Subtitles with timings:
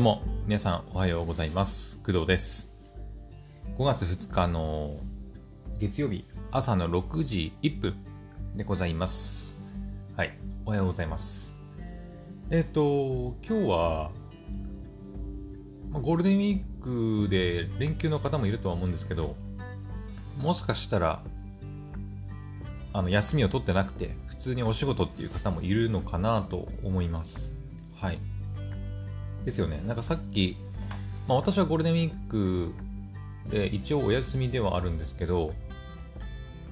[0.00, 1.98] どうも、皆さんおはようございます。
[1.98, 2.72] 工藤です。
[3.76, 4.96] 5月2日の
[5.78, 7.96] 月曜日、朝の6時1分
[8.56, 9.60] でございます。
[10.16, 11.54] はい、おはようございます。
[12.48, 14.10] えっ、と、今日は、
[15.90, 19.36] まゴールデンウィークで連休の方もいるとは思うんですけど、
[20.38, 21.22] もしかしたら、
[22.94, 27.54] あの休みを取ってなくて、普通にお仕事っていう方もいるのかなと思います。
[27.96, 28.18] はい。
[29.44, 29.82] ですよね。
[29.86, 30.56] なんかさっき、
[31.28, 32.72] まあ、私はゴールデンウィーク
[33.48, 35.54] で一応お休みではあるんですけど、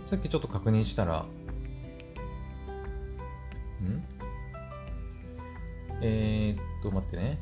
[0.04, 1.26] さっきちょっと確認したら、
[3.82, 4.04] ん？
[6.00, 7.38] えー、っと、待ってね。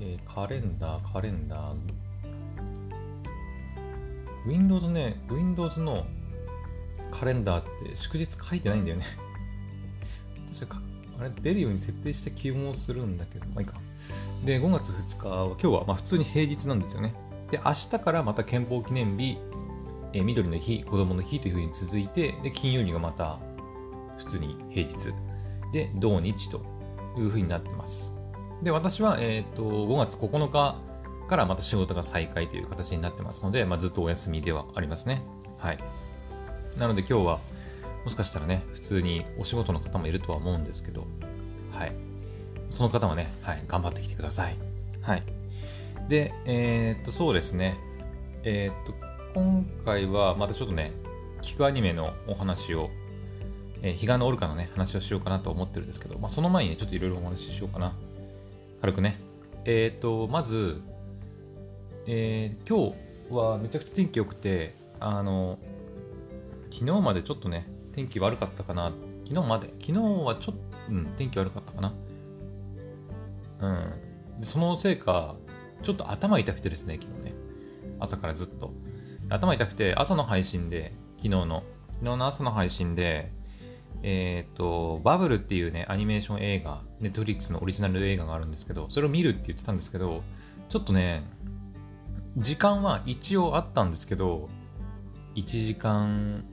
[0.00, 1.76] えーカレンダー、カレンダー。
[4.46, 6.06] Windows ね、Windows の
[7.12, 9.04] カレンダーって祝日書いてないんだよね。
[10.58, 10.80] 確か
[11.22, 13.74] あれ出るように設定した気もするんだけど、まあいいか。
[14.44, 17.14] で、5月2日は、今日はまあ普通に平日なんですよね。
[17.50, 19.38] で、明日からまた憲法記念日、
[20.12, 23.38] えー緑の日、子供の日というふうに続いて、で、金曜日がまた
[24.18, 25.12] 普通に平日。
[25.72, 26.60] で、土日と
[27.16, 28.14] いうふうになってます。
[28.62, 30.76] で、私は、えっ、と、5月9日
[31.28, 35.22] からまた仕事が再開という形になってますので、まあ、ずっとお休みではありますね。
[35.58, 35.78] はい。
[36.76, 37.40] なので今日は、
[38.04, 41.06] もしかしたらね、普通にお仕事の方もいるとは思うんですけど、
[41.70, 41.92] はい。
[42.70, 44.56] その方はね、はい、頑張ってきてください。
[45.02, 45.22] はい。
[46.08, 47.76] で、えーっと、そうですね。
[48.44, 48.94] えーっと、
[49.34, 50.92] 今回はまたちょっとね、
[51.42, 52.90] 聞くアニメのお話を、
[53.82, 57.94] えー、彼岸のオルカのね、話をしようかなと思ってるんですけど、まあ、その前にね、ちょっといろいろお話ししようかな。
[58.80, 59.20] 軽くね。
[59.64, 60.80] えーっと、まず、
[62.06, 65.58] えー今日はめちゃくちゃ天気良くて、あの、
[66.70, 68.92] 昨日までちょっとね、天気悪かったかな？
[69.28, 69.68] 昨日まで。
[69.80, 69.92] 昨日
[70.24, 71.92] はちょっと、うん、天気悪かったかな。
[73.60, 73.68] う
[74.38, 74.40] ん。
[74.40, 75.36] でそのせいか、
[75.82, 77.34] ちょっと頭痛くてですね、昨日ね。
[78.00, 78.72] 朝からずっと。
[79.28, 81.62] 頭痛くて、朝の配信で、昨日の、
[82.00, 83.30] 昨日の朝の配信で、
[84.02, 90.22] えっ、と、バブルっていうね、アニメーション映画、ネットフリックスのオリジナル映画があるんですけど、それを見るって言ってたんですけど、
[90.68, 91.22] ちょっとね、
[92.36, 94.48] 時間は一応あったんですけど、
[95.36, 96.44] 1時間、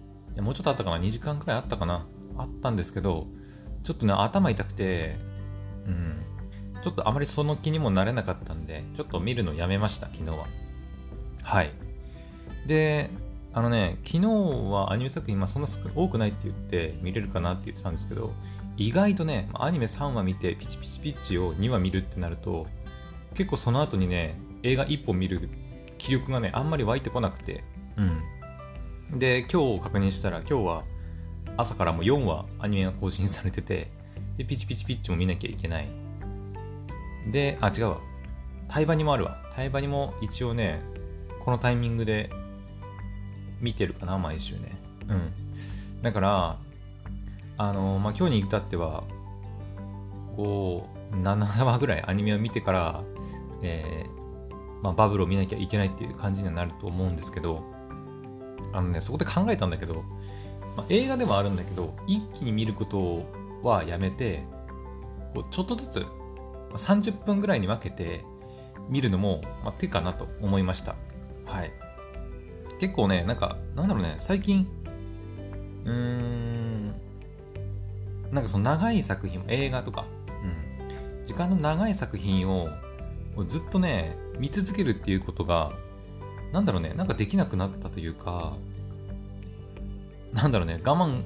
[0.41, 2.05] もうちょっとあったかな、2時間くらいあったかな、
[2.37, 3.27] あったんですけど、
[3.83, 5.17] ちょっとね、頭痛くて、
[5.85, 6.23] うん、
[6.83, 10.47] ちょっとあまりその気にもなれなかったんで、ちょっと見るのやめました、昨日は。
[11.43, 11.71] はい。
[12.67, 13.09] で、
[13.53, 14.27] あのね、昨日
[14.71, 18.33] はアニメ作品、まあ、そんな少多くないって言って見れるかなって言ってたんですけど、
[18.77, 22.67] 意外とね、アニメ3話見て、ピチピチピッチを2話見るってなると、
[23.33, 25.49] 結構その後にね、映画1本見る
[25.97, 27.63] 気力がね、あんまり湧いてこなくて、
[27.97, 28.21] うん。
[29.11, 30.83] で、今日確認したら、今日は
[31.57, 33.91] 朝からもう4話アニメが更新されてて、
[34.37, 35.87] で、ピチピチピッチも見なきゃいけない。
[37.31, 37.97] で、あ、違うわ。
[38.67, 39.41] タイバニもあるわ。
[39.55, 40.81] タイバニも一応ね、
[41.39, 42.29] このタイミングで
[43.59, 44.77] 見てるかな、毎週ね。
[45.07, 46.01] うん。
[46.03, 46.57] だから、
[47.57, 49.03] あの、まあ、今日に至っては、
[50.37, 50.83] 5、
[51.23, 53.03] 7話ぐらいアニメを見てから、
[53.61, 54.19] えー
[54.81, 57.63] まあ、バブルを見なきゃいけないっていう感じにはなると思うんですけど、
[58.73, 60.03] あのね、そこで考えたんだけど、
[60.75, 63.25] まあ、映画でもあるんだけど、一気に見ること
[63.63, 64.43] はやめて、
[65.33, 65.99] こうちょっとずつ、
[66.71, 68.23] ま30分ぐらいに分けて
[68.89, 70.95] 見るのも、まあ、手かなと思いました。
[71.45, 71.71] はい。
[72.79, 74.67] 結構ね、なんか、なんだろうね、最近、
[75.85, 76.87] うーん、
[78.31, 80.05] なんかその長い作品、映画とか、
[80.43, 82.69] うん、時間の長い作品を
[83.47, 85.73] ずっとね、見続けるっていうことが、
[86.51, 88.57] なんだろうね、なんかできなくなったというか、
[90.33, 91.23] なんだろうね、我慢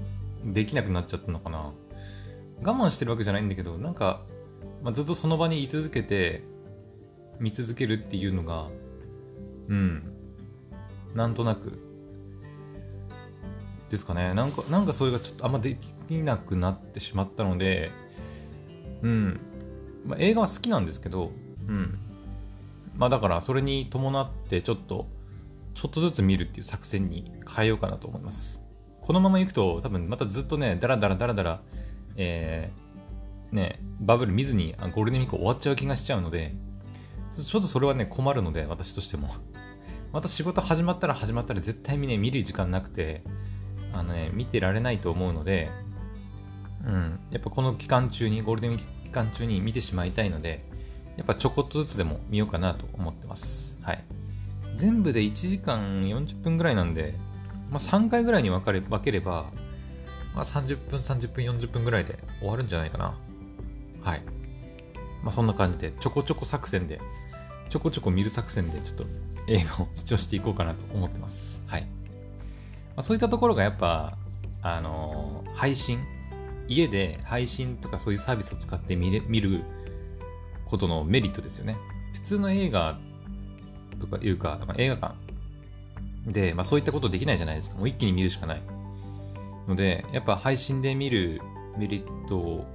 [0.53, 1.71] できなくなっちゃったのかな。
[2.63, 4.21] 我慢してるわけじゃないんだけど、なんか、
[4.81, 6.43] まあ、ずっとその場に居続けて、
[7.39, 8.67] 見続けるっていうのが、
[9.69, 10.03] うん、
[11.15, 11.79] なんとなく、
[13.89, 14.33] ですかね。
[14.33, 17.91] なんか、なんかそれがちょっとあんまできなくなってしまったので、
[19.03, 19.39] うん。
[20.05, 21.31] まあ、映画は好きなんですけど、
[21.67, 21.99] うん。
[22.95, 25.07] まあだからそれに伴ってちょっと、
[25.73, 28.63] ちょっとずつ見るっていう作戦に変えようかなと思います。
[29.01, 31.61] このままいくと多分またずっとね、ダラダラダラダラ、
[32.15, 36.55] えー、ね、バブル見ずにゴールデンウィーク終わっちゃう気がしちゃうので、
[37.35, 39.29] ちょっとそれはね、困るので、私としても。
[40.11, 43.23] また仕事始まったら始まったら絶対にね、見る時間なくて、
[43.93, 45.69] あのね、見てられないと思うので、
[46.85, 50.63] うん、やっぱこの期間中に、ゴールデンウィーク期間中に見てしまいたいので、
[51.17, 53.77] やっぱちょこっとずつでも見ようかなと思ってます。
[53.81, 54.03] はい。
[54.75, 57.15] 全部で1時間40分ぐらいなんで、
[57.69, 59.45] まあ、3回ぐらいに分かれ分ければ、
[60.35, 63.15] まあ、30分、30分、40分ぐらいで終わるんじゃないかな。
[64.01, 64.21] はい。
[65.23, 66.99] まあ、そんな感じで、ちょこちょこ作戦で、
[67.69, 69.05] ちょこちょこ見る作戦で、ちょっと
[69.47, 71.63] 映画を視聴していこうかなと思ってます。
[71.67, 71.81] はい。
[71.81, 71.87] ま
[72.97, 74.17] あ、そういったところがやっぱ、
[74.61, 75.99] あのー、配信、
[76.67, 79.63] 家で配信とかそういうサービスを使って見れ見る
[80.65, 81.77] ことのメリットですよね。
[82.13, 82.99] 普通の映画
[84.07, 85.15] とかいうか、まあ、映画館
[86.27, 87.77] で、まあ、そういったことできないじゃないですか。
[87.77, 88.61] もう一気に見るしかない。
[89.67, 91.41] ので、やっぱ配信で見る
[91.77, 92.65] メリット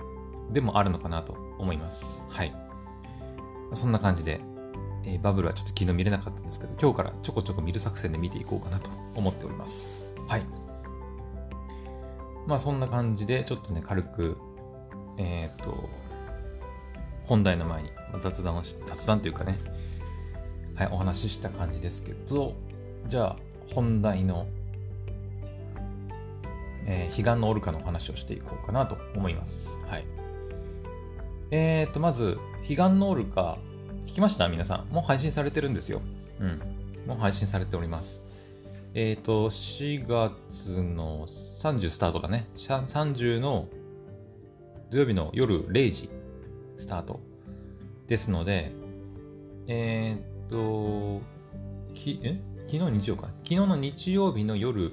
[0.53, 2.27] でもあるのかなと思います。
[2.31, 2.55] はい。
[3.75, 4.41] そんな感じで、
[5.05, 10.13] えー、バブルはちょっと昨日見れなかったんですけど、今日からちょこちょこ見る作戦で見ていこうかなと思っております。
[10.27, 10.43] はい。
[12.47, 14.39] まあそんな感じで、ちょっとね、軽く、
[15.19, 15.89] えっ、と、
[17.27, 17.91] 本題の前に
[18.21, 19.59] 雑談をし、雑談というかね、
[20.79, 22.55] はい、お話しした感じですけど、
[23.07, 23.37] じゃあ、
[23.75, 24.47] 本題の
[26.91, 29.79] えー、彼岸のオルカの話をしていこうかなと思います。
[29.87, 30.07] はい。
[31.51, 33.59] えー、と、まず、彼岸のオルカ、
[34.07, 34.49] 聞きました？
[34.49, 34.93] 皆さん。
[34.93, 36.01] もう配信されてるんですよ。
[36.41, 36.61] うん。
[37.07, 38.25] もう配信されております。
[38.95, 42.49] えー、っと、4月の30スタートだね。
[42.55, 43.69] 30の
[44.91, 46.09] 土曜日の夜0時
[46.79, 47.21] スタート
[48.07, 48.73] ですので、
[49.67, 51.21] えー、と、
[51.95, 52.41] き、え？
[52.71, 53.29] 昨日日曜か。
[53.45, 54.93] 昨日の日曜日の夜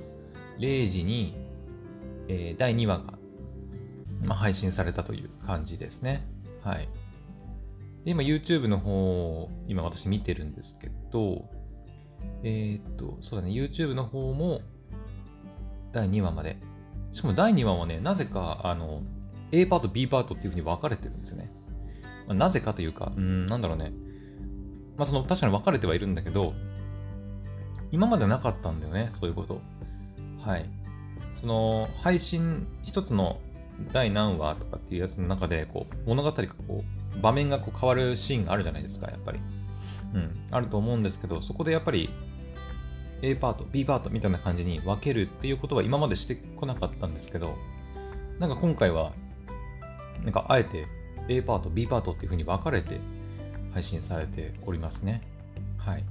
[0.59, 1.35] 0時に、
[2.29, 3.13] えー、第2話が、
[4.23, 6.25] まあ、配信されたという感じですね。
[6.61, 6.87] はい。
[8.05, 11.49] で、今 YouTube の方、今私見てるんですけど、
[12.43, 14.61] えー、っと、そうだね、YouTube の方も
[15.91, 16.57] 第2話まで。
[17.11, 19.03] しかも第2話はね、なぜか、あの、
[19.51, 21.51] A パート、B パートっていう風に分かれてるんですよね。
[22.27, 23.91] まあ、なぜかというか、うん、なんだろうね。
[24.97, 26.53] まあ、その、確かに分かれてはいるんだけど、
[27.91, 29.61] 今までなかったんだよね、そういうこと。
[30.41, 30.69] はい。
[31.39, 33.39] その配信一つの
[33.91, 36.83] 第何話とかっていうやつの中でこう物語がこ
[37.15, 39.39] う場面がこう変わるシーンがあるじゃないですかやっぱり、
[40.13, 42.09] うん、あると思うんですけどそこでやっぱり
[43.21, 47.55] A パート B パートみたいな感じに分けるっていうことは今までしてこなかったんですけど
[48.39, 49.13] なんか今回は
[50.23, 50.87] なんかあえて
[51.27, 52.99] A パート B パートっていうふうに分かれて
[53.75, 55.21] 配信されておりますね
[55.77, 56.03] はい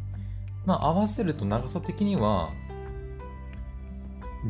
[0.64, 2.52] まあ合わせると長さ的には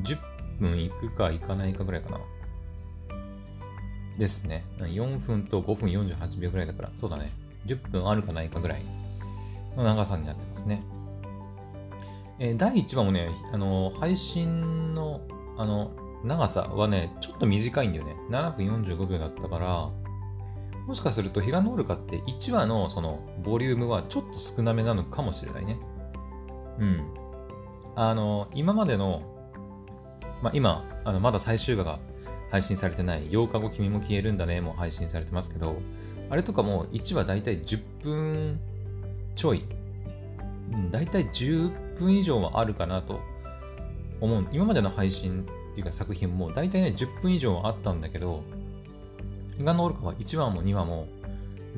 [0.02, 0.19] 10
[0.58, 2.20] 分いくかいかないかぐらいかな。
[4.19, 4.64] ですね。
[4.78, 7.31] 4分と5分48秒ぐらいだから、そうだね。
[7.66, 8.82] 10分あるかないかぐらい
[9.76, 10.82] の長さになってますね。
[12.38, 15.20] えー、第1話もね、あのー、配信の、
[15.56, 15.90] あの、
[16.25, 18.14] 長さはね、ちょっと短いんだよね。
[18.31, 19.90] 7分45秒だったから、
[20.86, 25.78] もしかすると、ヒガノールカって1話のその、ボリュームはちょっと少なめなのかもしれないね。
[26.78, 27.04] うん。
[27.96, 29.34] あの、今までの
[30.44, 31.98] まあ、今、あのまだ最終話が
[32.50, 35.76] 配信されてない8日後君も消えるんだねも配信されてますけど、
[36.28, 38.60] あれとかも1話だいたい10分
[39.34, 39.64] ちょい、
[40.90, 43.20] だいたい10分以上はあるかなと
[44.20, 44.46] 思う。
[44.52, 48.42] 今までの配信っていうか作品もだいたいね10分以上はあったんだけど、
[49.59, 51.06] 彼岸のオルカは1話も2話も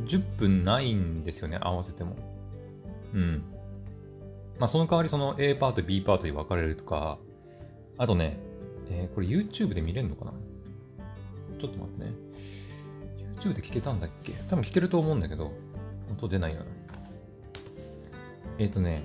[0.07, 2.17] 10分ないんですよね、合わせても。
[3.15, 3.43] うん。
[4.59, 7.19] まあその代わりその A パート、B パートに分かれるとか、
[7.99, 8.39] あとね、
[8.91, 10.33] えー、これ YouTube で見れるのかな？
[11.59, 12.13] ちょっと待ってね。
[13.39, 14.33] YouTube で聞けたんだっけ？
[14.51, 15.53] 多分聞けると思うんだけど、
[16.11, 16.67] 音出ないよな。
[18.59, 19.05] えっ、ー、とね、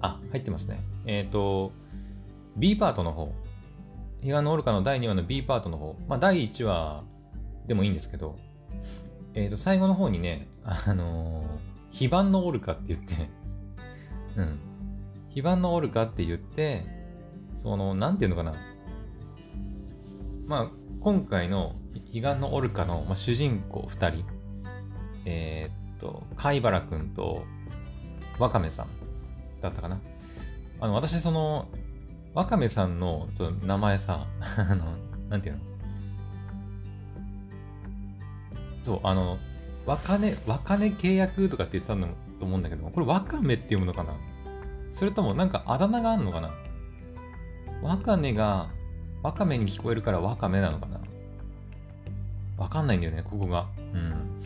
[0.00, 0.80] あ、入ってますね。
[1.04, 1.72] えっ、ー、と、
[2.56, 3.32] B パートの方、
[4.22, 7.04] 彼岸のオルカの第2話の B パートの方、まあ第1話
[7.66, 8.36] でもいいんですけど、
[9.34, 11.46] えっ、ー、と、最後の方にね、あのー、
[11.90, 13.14] 非番のオルカって言って
[14.36, 14.58] うん、
[15.28, 16.84] 非番のオルカって言って、
[17.54, 18.54] その、なんていうのかな。
[20.46, 20.70] まあ、
[21.00, 21.76] 今回の
[22.12, 24.24] 彼岸のオルカの、まあ、主人公2人、
[25.26, 27.44] えー、っと、貝原くんと
[28.38, 28.86] ワカメさん
[29.60, 30.00] だったかな。
[30.80, 31.68] あの、私、その、
[32.38, 34.24] ワカメさんのちょっと名前さ、
[34.56, 34.94] あの、
[35.28, 35.60] なんていうの？
[38.80, 39.38] そう、あの、
[39.86, 42.06] わかね、わかね契約とかって言ってたんだ
[42.38, 44.14] と思うんだけどこれワカメって読むのかな？
[44.92, 46.50] それともなんかあだ名があるのかな？
[47.82, 48.68] わかめが、
[49.24, 51.00] わかめに聞こえるからわかめなのかな？
[52.56, 53.66] わかんないんだよね、ここが。
[53.92, 54.36] うん。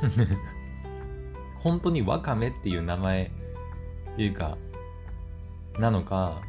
[1.60, 4.56] 本当にわかめっていう名前っていうか、
[5.78, 6.40] なのか、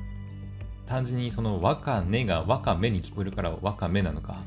[0.86, 4.38] 単純にそのわかねがわかめに聞こえるからわかめなのか。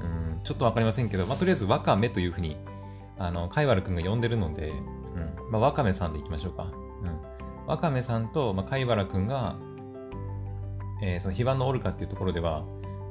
[0.00, 2.56] うん、ちょっとわかりませんけど、まあ、とりあえずわかめというふうに、
[3.18, 6.64] あの、カイワルくんが呼んでるので、うん、まあ、わかめさんでいきましょうか。
[7.02, 7.66] うん。
[7.66, 9.56] わかめさんと、まあ、カイワラくんが、
[11.02, 12.64] えー、その非番のオルカっていうところでは、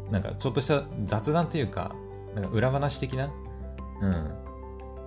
[0.10, 1.96] なんかちょっとした雑談というか、
[2.36, 3.32] なんか裏話的な
[4.02, 4.32] うん。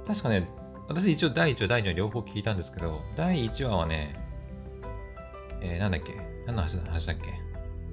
[0.07, 0.49] 確かね、
[0.89, 4.15] 私一応第1話、第2話両方聞いたんですけど、第1話はね、
[5.61, 6.34] えー、なんだっけ？
[6.47, 7.23] 何の話だっけ？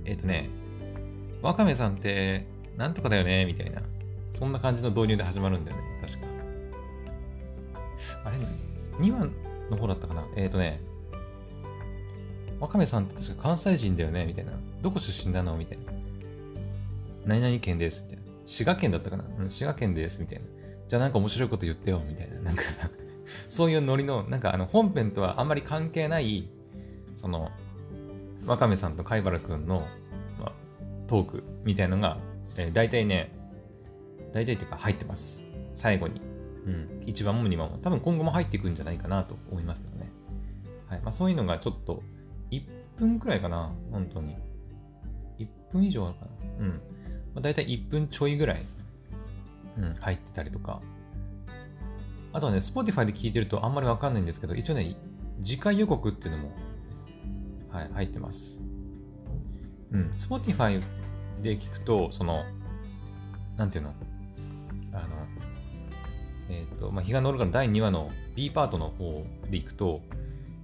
[0.06, 0.50] えっ、ー、とね、
[1.42, 2.46] ワカメさんって、
[2.78, 3.82] なんとかだよねみたいな。
[4.30, 6.28] そんな感じの導入で始まるんだよね、確か。
[8.26, 8.38] あれ、
[9.06, 9.28] 2話
[9.70, 10.26] の方だったかな？
[10.36, 10.82] えっ、ー、とね、
[12.60, 14.52] ワカメさんって確か関西人だよねみたいな。
[14.82, 15.58] どこ出身なの？
[15.58, 15.92] みたいな。
[17.26, 18.04] 何々県です。
[18.04, 18.24] みたいな。
[18.46, 20.20] 滋賀県だったかな、滋賀県です。
[20.20, 20.46] みたいな。
[20.88, 22.02] じゃあなんか面白いこと言ってよ。
[22.08, 22.40] みたいな。
[22.40, 22.90] なんかさ、
[23.48, 26.50] そういうノリの、なんかあの本編とはあんまり関係ない、
[27.16, 27.52] その、
[28.46, 29.86] ワカメさんと貝原くんの、
[30.40, 30.52] まあ、
[31.08, 32.18] トークみたいのが、
[32.58, 33.32] えー、大体ね、
[34.34, 35.44] 大体っていうか入ってます。
[35.74, 36.22] 最後に。
[36.66, 37.04] うん。
[37.06, 37.78] 1番も2番も。
[37.78, 40.12] 多分今後も入っていくんじゃないかなと思いますけどね。
[40.88, 41.02] はい。
[41.02, 42.02] まあそういうのがちょっと、
[42.52, 42.64] 1
[42.98, 43.72] 分くらいかな。
[43.92, 44.36] 本当に。
[45.40, 46.32] 1分以上あるかな。
[46.60, 46.70] うん。
[46.70, 46.76] ま
[47.38, 48.66] あ、大体1分ちょいぐらい、
[49.78, 50.82] うん、入ってたりとか。
[52.34, 54.96] あとはね、Spotify で聞いてるとあんまりわかんないんですけど、一応ね、
[55.44, 56.52] 次回予告っていうのも、
[57.72, 58.60] はい、入ってます。
[59.92, 60.82] うん、Spotify
[61.42, 62.44] で聞くと、その、
[63.58, 63.94] なんていうの？
[64.94, 65.08] あの、
[66.50, 70.02] えっ、ー、と、まあ、日が乗るから第2話の B パートの方で行くと、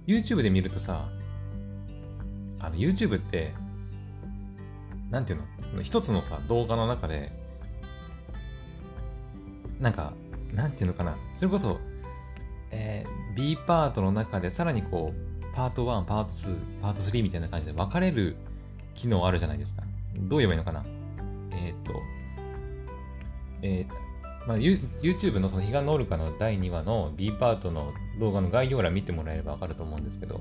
[0.06, 1.08] YouTube で見るとさ、
[2.58, 3.54] あの、YouTube って、
[5.10, 5.40] なんていう
[5.76, 5.82] の？
[5.82, 7.32] 一つのさ、動画の中で、
[9.80, 10.12] なんか、
[10.52, 11.16] なんていうのかな？
[11.32, 11.78] それこそ、
[12.70, 15.27] えー、B パートの中でさらにこう、
[15.58, 18.36] パート1、パート2、パート3みたいな感じで分かれる
[18.94, 19.82] 機能あるじゃないですか。
[20.16, 20.84] どう言えばいいのかな？
[21.50, 21.94] えっ、と、
[23.62, 30.40] えー、まあ、YouTube のそのヒガノルカの第2話の B パートの動画の概要欄見てもらえればわかると思うんですけど、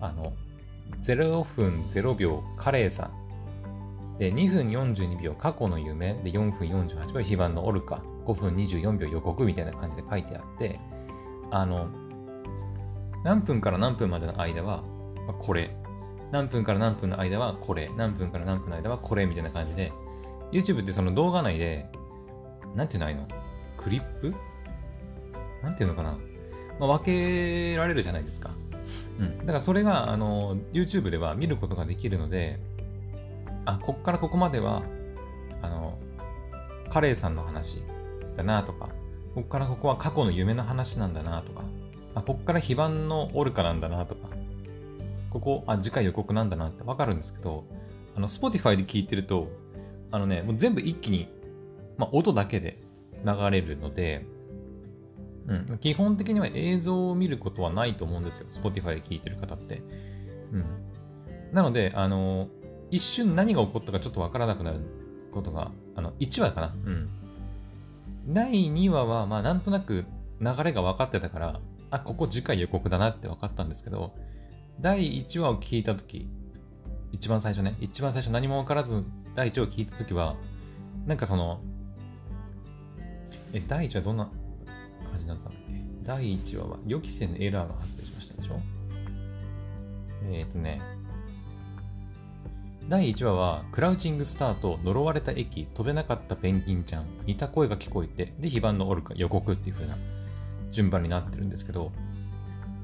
[0.00, 0.32] あの、
[1.02, 3.10] 0分0秒カレーさ
[4.14, 4.18] ん。
[4.18, 6.14] で、2分42秒過去の夢。
[6.24, 8.00] で、4分48秒非番のオルカ。
[8.24, 10.80] 5分24秒予告みたいな感じで書いてあって、
[11.50, 11.88] あの、
[13.28, 14.82] 何分から何分までの間は、
[15.40, 15.76] これ。
[16.32, 17.90] 何分から何分の間はこれ。
[17.94, 19.92] 何分から何分の間はこれみたいな感じで、
[20.50, 21.90] YouTube ってその動画内で
[22.74, 23.28] なんてないの？
[23.76, 24.34] クリップ？
[25.62, 26.16] なんていうのかな、
[26.80, 28.48] まあ、分けられるじゃないですか。
[29.20, 29.38] うん。
[29.40, 32.58] だからそれが、あの、YouTube では見ることができるので、
[33.66, 34.82] あ、こっからここまでは、
[35.60, 35.98] あの、
[36.88, 37.82] カレイさんの話
[38.38, 38.88] だなとか、
[39.34, 41.62] こっからここは過去の夢の話なんだなとか、
[42.18, 44.28] あ、こっから非番のオルカなんだなとか、
[45.30, 47.64] ここ、あ、次回予告なんだなってわかるんですけど、
[48.16, 49.48] あの、Spotify で聞いてると、
[50.10, 51.28] あのね、もう全部一気に
[51.98, 52.78] まあ、音だけで
[53.26, 54.24] 流れるので、
[55.48, 58.46] うん、基本的には映像を見ることはないと思うんですよ。
[58.50, 59.82] Spotify で聞いてる方って。
[60.52, 60.64] うん。
[61.52, 62.48] なので、あの、
[62.90, 64.80] 一瞬何が起こったかちょっとわからなくなる
[65.32, 66.74] ことが、あの、1話かな。
[66.84, 67.08] うん。
[68.28, 70.04] 第2話は、まあ、なんとなく
[70.40, 71.60] 流れが分かってたから、
[71.90, 74.14] あ、ここ次回予告だなって分かったんですけど、
[74.80, 76.28] 第1話を聞いたとき、
[77.12, 79.02] 一番最初ね、一番最初何も分からず
[79.34, 80.36] 第1話を聞いたときは、
[81.06, 81.60] なんかその、
[83.52, 84.24] え、第1話どんな
[85.10, 86.04] 感じだったんだっけ？
[86.04, 88.60] 第1話は予期せぬエラーが発生しましたでしょ？
[90.30, 90.82] えっ、ー、とね、
[92.88, 99.96] 第1話は、クラウチングスタート、呪われた駅、飛べなかったペンギンちゃん、似た声が聞こえて、で、非番のオルカ、予告っていう風な
[100.70, 101.92] 順番になってるんですけど、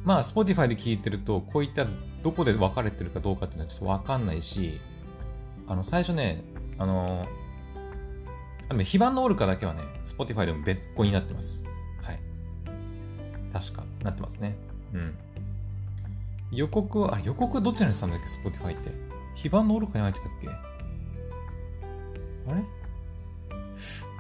[0.05, 1.87] まあ、Spotify で聞いてると、こういった
[2.23, 4.81] どこで分かれてるかどうかっていうのはちょっと分かんないし、
[5.67, 6.43] あの、最初ね、
[6.79, 7.27] あの、
[8.83, 11.65] 非番のオルカだけはね、Spotify でも別個になってます。
[12.03, 12.21] はい。
[13.53, 14.57] 確か、なってますね。
[14.93, 15.15] うん。
[16.51, 18.91] 予告、あ、予告どっちにしたんだっけ ?Spotify って。
[19.35, 20.49] 非番のオルカに入ってたっけ？
[20.49, 20.53] あ
[22.55, 22.63] れ？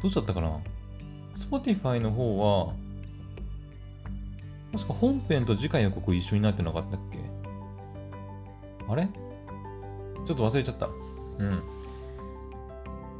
[0.02, 0.59] どっちだったかな
[1.35, 2.75] ?Spotify の方は、
[4.75, 7.19] 確か本編と次回予告一緒になってなかったっけ？
[8.88, 9.09] あれ？
[10.26, 10.88] ちょっと忘れちゃった。
[11.38, 11.50] うん。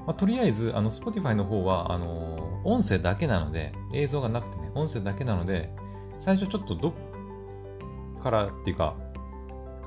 [0.07, 5.71] まあ、とりあえず、あの、Spotify の方は、あのー、音声だけなので、映像がなくてね、音声だけなので、
[6.19, 6.93] 最初ちょっとどっ
[8.23, 8.97] からっていうか、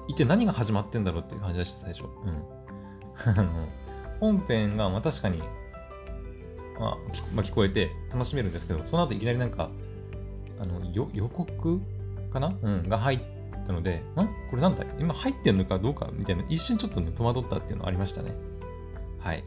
[0.08, 2.04] 一体何が始まってんだろうっていう感じでした、最初。
[2.04, 3.40] うん。
[3.40, 3.68] あ の
[4.20, 5.40] 本編が、ま確かに、
[6.80, 6.98] まあ、
[7.36, 9.70] まあ、聞こえて楽しめるんですけど、その後いきなりなんか、
[10.60, 11.82] あの、予告
[12.32, 12.58] かな？
[12.62, 13.20] うん、が入っ
[13.66, 14.16] たので、ん？
[14.50, 16.10] これなんだ今入ってんのかどうか？
[16.14, 18.34] みたいな、一瞬ちょっとね、戸惑ったっていうのありましたね。
[19.20, 19.44] はい。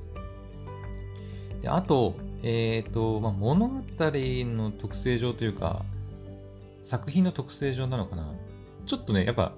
[1.62, 5.84] であと、えっ、ー、と、まあ、物語の特性上というか、
[6.82, 8.32] 作品の特性上なのかな？
[8.86, 9.52] ちょっとね、やっぱ、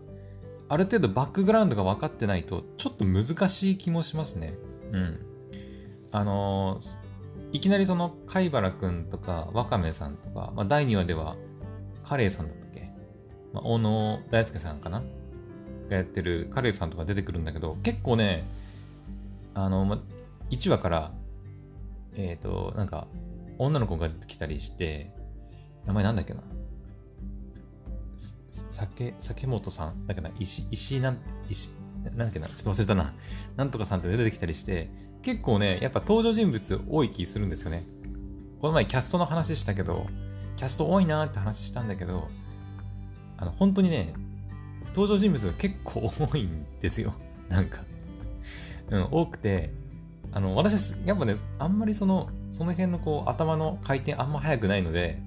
[0.68, 4.54] ある程度バックグラウンドが分かってないと、ちょっと難しい気もしますね。
[4.90, 5.18] うん。
[6.10, 6.98] あのー、
[7.52, 11.36] いきなりその貝原くんとかワカメさんとか、まあ、第2話では
[12.02, 12.90] カレイさんだったっけ、
[13.52, 15.02] まあ、大野大輔さんかな？
[15.88, 18.44] がやってるカレイさんとか出てくるんだけど結構ね
[19.54, 20.02] あの、ま、
[20.50, 21.12] 1話から
[22.16, 23.06] えっ、ー、となんか
[23.58, 25.12] 女の子が来たりして
[25.86, 26.40] 名前なんだっけな？
[28.72, 30.06] 酒、酒本さん？
[30.06, 30.30] だっけな？
[30.38, 31.18] 石、石なん、
[31.48, 31.72] 石、
[32.04, 32.46] なんだっけな？
[32.48, 33.12] ちょっと忘れたな。
[33.56, 34.88] なんとかさんって出てきたりして、
[35.22, 37.84] 結構ね、やっぱ登場人物多い気するんですよね。
[38.60, 40.06] この前キャストの話したけど、
[40.56, 42.28] キャスト多いなって話したんだけど、
[43.36, 44.14] あの、本当にね、
[44.88, 47.14] 登場人物が結構多いんですよ。
[47.48, 47.82] なんか。
[48.90, 49.72] うん、多くて、
[50.32, 55.22] あの、私、やっぱね、あんまりその、その辺のこう、頭の回転あんま速くないので、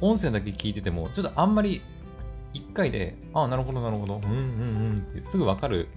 [0.00, 1.80] 音声だけ聞いてても、ちょっとあんまり
[2.52, 4.34] 一回で、ああ、なるほど、なるほど、うんうんう
[4.92, 5.88] んってすぐわかる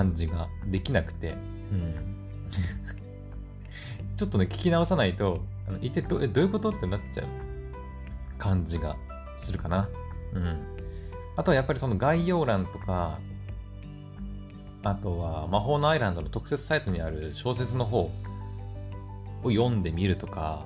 [0.00, 1.34] 感じができなくて、
[1.72, 2.16] うん。
[4.16, 7.26] ちょっとね、聞き直さないと、あの一体どどういうことってなっちゃう
[8.38, 8.96] 感じが
[9.36, 9.88] するかな。
[10.32, 10.58] うん。
[11.36, 13.18] あとはやっぱりその概要欄とか、
[14.82, 18.10] あとは魔法のアイランドの特設サイトにある小説の方
[19.42, 20.64] を読んでみるとか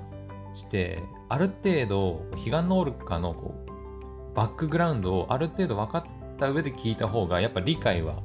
[0.55, 6.05] して、ある程度、ヒガンノールカのこうバックグラウンドをある程度分かっ
[6.39, 8.23] た上で聞いた方が、やっぱ理解は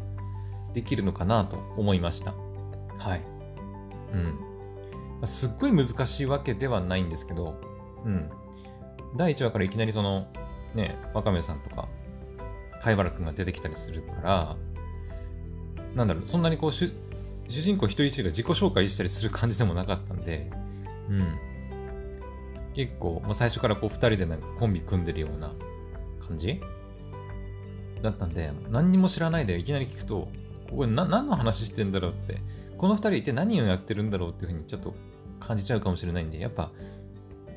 [0.73, 2.33] できるのかなと思いました。
[2.97, 3.21] はい。
[4.13, 5.27] うん。
[5.27, 7.59] すっごい難しいわけではないんですけど、
[8.05, 8.29] うん。
[9.17, 10.27] 第1話からいきなりその、
[10.75, 11.87] ね、ワカメさんとか、
[12.81, 14.55] 貝原くんが出てきたりするから、
[15.95, 16.91] なんだろう、そんなにこう、主
[17.47, 20.49] 人公一人一人が自己紹介したりする感じでもなかったんで、
[21.09, 21.37] うん。
[22.73, 25.51] 結構、もう最初からこう2人でなんかコンビ組んでるような
[26.25, 26.61] 感じ
[28.01, 30.29] だったんで、何にも知らないでいきなり聞くと、
[30.71, 32.41] これ何の話してんだろうって、
[32.77, 34.95] この2人って何をやってるんだろうっていうふうにちょっと
[35.39, 36.71] 感じちゃうかもしれないんで、やっぱ、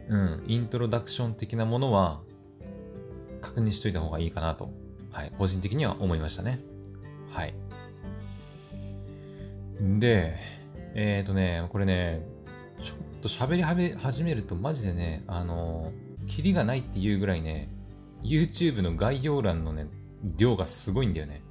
[0.09, 2.21] うん、イントロダクション的なものは
[3.41, 4.71] 確認しといた方がいいかなと、
[5.11, 6.61] はい、個人的には思いましたね。
[7.31, 7.55] はい。
[9.99, 10.37] で、
[10.95, 12.23] えっ、ー、とね、これね、
[12.83, 13.63] ちょっと喋り
[13.95, 17.69] 始めるとマジでね、あのー、キリがないっていうぐらいね、
[18.23, 19.87] YouTube の概要欄のね、
[20.37, 21.43] 量がすごいんだよね。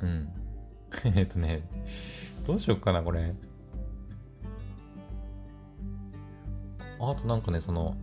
[0.00, 0.28] うん。
[1.16, 1.62] えっとね、
[2.46, 3.34] どうしよっかな、これ。
[7.00, 7.96] あとなんかね、その、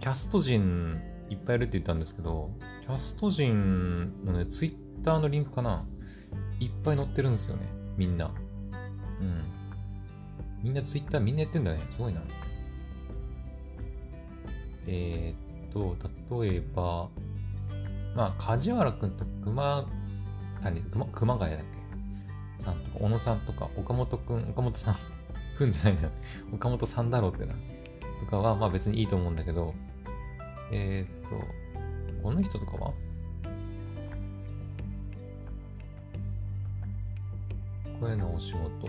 [0.00, 2.50] キャスト陣いっぱいいるって言ったんですけど、
[2.82, 5.84] キャスト陣のね、Twitter のリンクかな
[6.60, 8.32] いっぱい載ってるんですよね、みんな。
[9.20, 9.42] うん。
[10.62, 11.80] みんな Twitter みんなやってんだね。
[11.90, 12.20] すごいな。
[14.86, 15.96] えー、っと、
[16.42, 17.10] 例えば、
[18.16, 19.86] まあ、梶原くんと熊
[20.62, 21.77] 谷、熊谷だっけ？
[22.58, 24.96] さんとか、小野さんとか、岡本くん、岡本さん、
[25.56, 26.10] くんじゃないな。
[26.52, 27.54] 岡本さんだろうってな。
[28.20, 29.74] とかは、まあ別にいいと思うんだけど、
[30.70, 32.92] えー、っと、この人とかは？
[38.00, 38.88] 声のお仕事。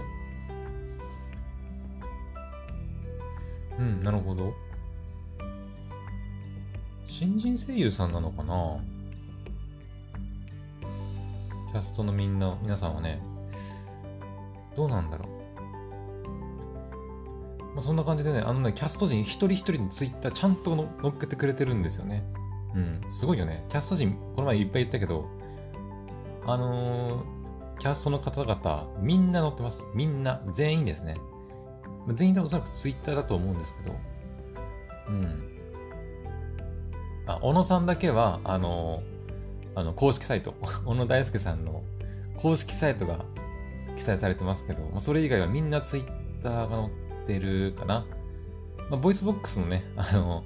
[3.79, 4.53] うん、なるほど。
[7.07, 8.77] 新人声優さんなのかな？
[11.71, 13.21] キャストのみんな、皆さんはね、
[14.79, 15.29] どうなんだろう。
[17.73, 22.23] まあ、そんな感じでね、あのね、キャスト陣一人一人にツイッターちゃんと乗っけてくれてるんですよね。
[22.73, 23.65] うん、すごいよね。
[23.67, 25.25] キャスト陣、この前いっぱい言ったけど、
[26.45, 29.85] あのー、キャストの方々、みんな乗ってます。
[29.93, 31.17] みんな、全員ですね。
[32.13, 33.95] 全員でおそらくツイッターだと思うんですけど、
[35.09, 35.59] うん。
[37.27, 40.53] あ、小野さんだけは、あのーあの、公式サイト、
[40.85, 41.83] 小野大輔さんの
[42.37, 43.25] 公式サイトが
[43.99, 46.05] 記載されてますけど、まあ、それ以外はみんなツイッ
[46.41, 48.05] ターが載ってるかな。
[48.89, 50.45] まあ、ボイスボックスのね、あの、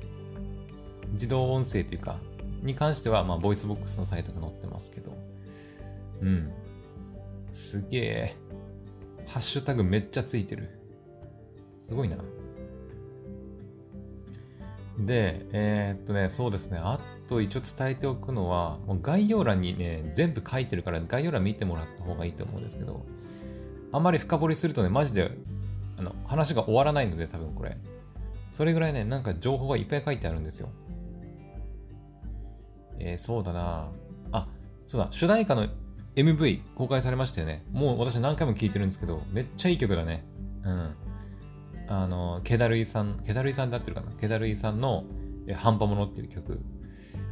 [1.12, 2.20] 自動音声というか、
[2.64, 5.16] に関しては、まあ、ボイスボックスのサイトが載ってますけど、
[6.22, 6.52] うん。
[7.52, 8.36] すげえ。
[9.28, 10.70] ハッシュタグめっちゃついてる。
[11.80, 12.18] すごいな。
[14.98, 16.80] で、えー、っとね、そうですね。
[16.82, 23.06] あと一応伝えておくのは、もう概要欄にね、全部書いてるから概要欄見てもらった方がいいと思うんですけど、
[23.94, 25.32] あんまり深掘りするとね、マジで、
[25.98, 27.78] あの、話が終わらないので、多分これ。
[28.52, 30.70] それぐらいね、なんか情報がいっぱい書いてあるんですよ。
[33.00, 33.90] えー、そうだな
[34.32, 34.48] あ、
[34.88, 35.68] そうだ、主題歌の
[36.16, 37.64] MV 公開されましたよね。
[37.72, 40.24] もう私何回も聴いてるんですけど、めっちゃいい曲だね。
[40.64, 40.96] うん。
[41.88, 44.12] あの、ケダルイさん、ケダルイさんで合ってるかな？
[44.12, 45.04] ケダルイさんの、
[45.48, 46.62] え、ハンパモノっていう曲。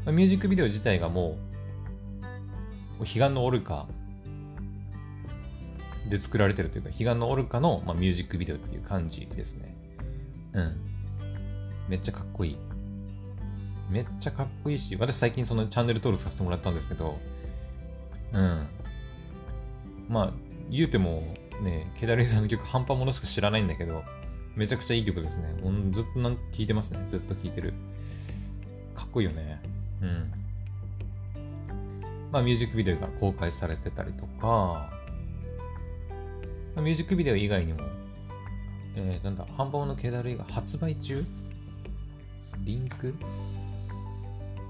[0.08, 1.38] ミュージックビデオ自体がも
[3.00, 3.88] う、彼岸のオルカ
[6.12, 9.76] で作られてるというか、彼岸のオルカの、まあ、ミュージックビデオっていう感じですね。
[10.54, 10.76] うん。
[11.88, 12.58] めっちゃかっこいい。
[13.90, 17.18] めっちゃかっこいいし、私最近そのチャンネル登録させてもらったんですけど、
[18.34, 18.68] うん。
[20.08, 20.34] まあ、
[20.70, 24.04] 言うてもね、ケダルイさんの曲半端ものしか知らないんだけど、
[24.56, 25.54] めちゃくちゃいい曲ですね。
[25.92, 27.04] ずっとなん聴いてますね。
[27.08, 27.74] ずっと聴いてる。
[28.96, 29.62] かっこいいよね。
[30.02, 30.32] うん。
[32.32, 34.90] まあ、ミュージックビデオが公開されてたりとか、
[36.78, 37.80] ミュージックビデオ以外にも、
[38.96, 41.26] えー、なんだ、半端のケダルイが発売中？
[42.64, 43.14] リンク？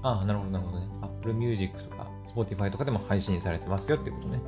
[0.02, 0.86] ああ、なるほど、なるほどね。
[1.02, 4.40] Apple Music とか Spotify とかでも配信されてますよってことね。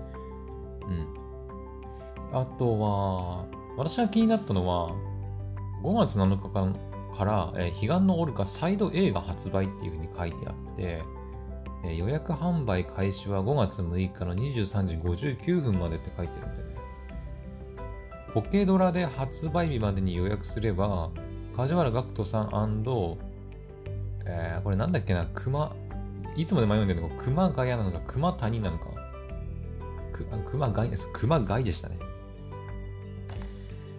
[0.82, 2.36] うん。
[2.36, 3.44] あとは、
[3.76, 4.90] 私が気になったのは、
[5.82, 11.02] 5月7日から、えー、彼岸のオルカサイド A が発売っていうふうに書いてあって、
[11.84, 16.63] えー、予約販売開始は5月6日の23時59分までって書いてるんでね。
[18.34, 21.10] ポケドラで発売日までに予約すれば、
[21.56, 22.48] 梶原学人さん
[24.26, 25.72] えー、これなんだっけな、熊、
[26.34, 28.86] いつもで迷うんだけど、熊谷なのか、熊谷なのか。
[30.12, 31.08] く熊谷です。
[31.12, 31.96] 熊谷でしたね。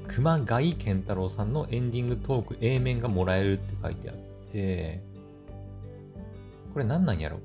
[0.10, 4.15] 熊谷健太郎さんのエンディングトーク A 面がもらえるって書いてあっ
[4.52, 5.02] て、
[6.74, 7.39] これ何なんやろ？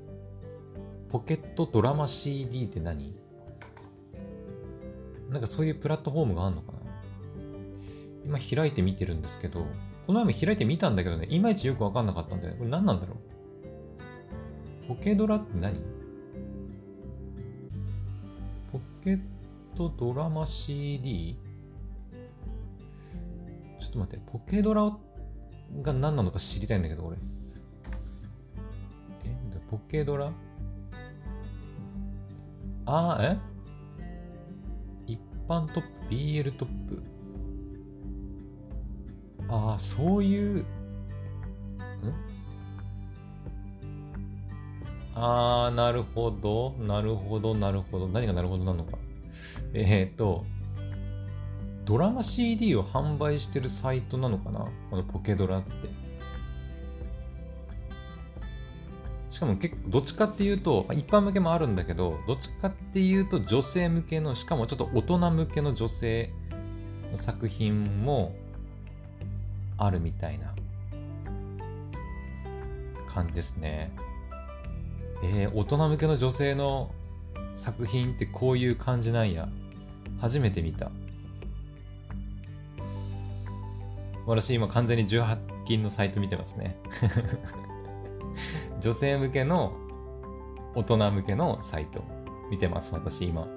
[1.09, 3.15] ポケットドラマ CD って何？
[5.29, 6.80] なんかそういうプラットフォームがあるのかな？
[8.25, 9.65] 今開いてみてるんですけど、
[10.05, 12.55] この前も開いてみたんだけどね、いまいちよくわかんなかったんだよ。
[12.55, 13.15] これ何なんだろ
[14.85, 14.87] う？
[14.87, 15.75] ポケドラって何？
[18.71, 19.19] ポケッ
[19.75, 21.37] トドラマ CD?
[23.79, 24.95] ちょっと待って、ポケドラ
[25.81, 27.17] が何なのか知りたいんだけど、俺。
[29.25, 29.35] え？
[29.69, 30.31] ポケドラ？
[32.85, 33.37] あー、え？
[35.07, 37.01] 一般トップ、BL トップ？
[39.51, 40.65] ああ、そういう、ん？
[45.13, 48.07] ああ、なるほど、なるほど、なるほど。
[48.07, 48.97] 何がなるほどなのか。
[49.73, 50.45] えっ、と、
[51.83, 54.69] ドラマ CD を販売してるサイトなのかな？
[54.89, 55.71] このポケドラって。
[59.29, 66.31] しかも結構、どっちかっていうと、一般向けもあるんだけど、どっちかっていうと女性向けの、しかもちょっと大人向けの女性
[67.11, 68.33] の作品も
[69.83, 70.53] あるみたいな
[73.07, 73.91] 感じですね。
[75.23, 76.93] えー、大人向けの女性の
[77.55, 79.49] 作品ってこういう感じなんや。
[80.19, 80.91] 初めて見た。
[84.27, 86.77] 私今完全に18金のサイト見てますね。
[88.81, 89.73] 女性向けの
[90.75, 92.03] 大人向けのサイト
[92.51, 93.47] 見てます、私今。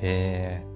[0.00, 0.66] へえ。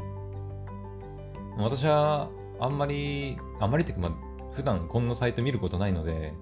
[1.56, 2.28] 私は
[2.60, 6.32] あんまり、あんまりっていうか、まあ、普段こんなサイト見ることないので、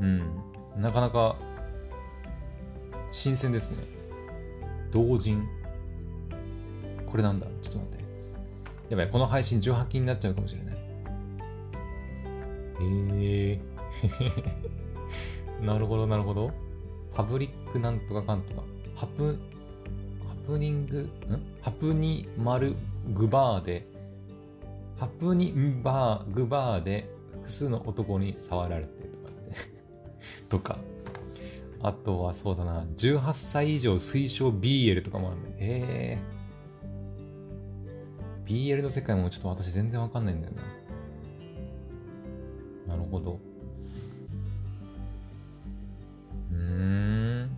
[0.00, 0.20] うん、
[0.76, 1.36] なかなか
[3.10, 3.78] 新鮮ですね。
[4.90, 5.46] 同人。
[7.06, 7.46] これなんだ？
[7.62, 8.04] ちょっと待って。
[8.90, 10.76] やばい、この配信18禁になっちゃうかもしれない。
[12.80, 15.64] えー。
[15.64, 16.50] なるほど、なるほど。
[17.14, 18.62] パブリックなんとかかんとか。
[18.96, 19.38] ハプ、
[20.26, 21.10] ハプニング、ん？
[21.60, 22.74] ハプニマル
[23.12, 23.86] グバーで
[24.96, 29.56] ハプニンバーグバーで複数の男に触られてとかね
[30.48, 30.78] とか。
[31.84, 36.18] あとはそうだな、18歳以上推奨 BL とかもあるんで、へえ。
[38.46, 40.54] BL の世界もちょっと私全然わかんないんだよ
[42.86, 42.94] な。
[42.94, 43.40] なるほど。
[46.52, 47.50] うん。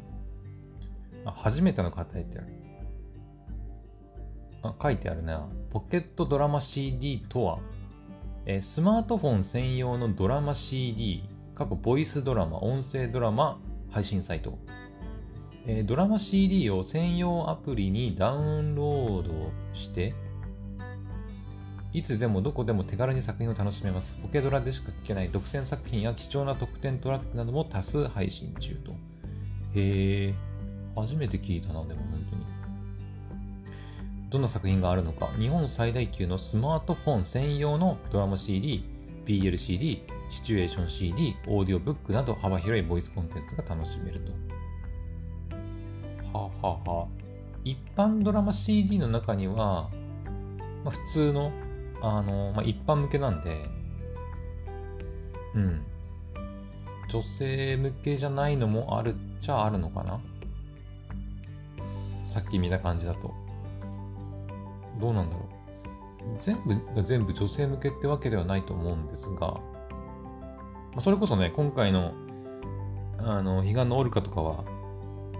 [1.26, 2.63] あ、初めての方ってある。
[4.68, 5.46] あ書いてあるな。
[5.70, 7.58] ポケットドラマ CD とは、
[8.46, 11.24] えー、スマートフォン専用のドラマ CD、
[11.54, 13.58] 過去ボイスドラマ、音声ドラマ
[13.90, 14.58] 配信サイト。
[15.66, 20.14] えー、ドラマ CD を専用アプリにダウンロードして、
[21.92, 24.18] いつでもどこでも手軽に作品を楽しめます。
[24.20, 28.92] ポケドラでしか聞けない独占作品や貴重な特典トラックなども多数配信中と。
[29.74, 30.34] へえ、
[30.96, 32.23] 初めて聞いたな、でも本。
[34.34, 38.84] どんな作品があるのか、日本最大級のスマートフォン専用のドラマ CD、
[39.24, 44.32] BLCD、シチュエーション CD、オーディオブックなど幅広いボイスコンテンツが楽しめると。
[46.36, 47.06] はあ、ははあ、
[47.62, 49.88] 一般ドラマ CD の中には、
[50.82, 51.52] まあ、普通の、
[52.02, 53.64] あの、まあ、一般向けなんで、
[55.54, 55.80] うん。
[57.08, 60.20] 女性向けじゃないのもあるっちゃあるのかな
[62.26, 63.43] さっき見た感じだと。
[65.00, 65.46] どうなんだろう。
[66.40, 69.60] 全部が全部女性向けってわけではないと思うんですが、
[70.98, 72.12] それこそね、今回の、
[73.18, 74.64] あの、彼岸のオルカとかは、